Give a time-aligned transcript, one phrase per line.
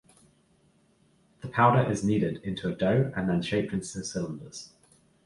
[1.41, 4.71] The powder is kneaded into a dough and then shaped into cylinders.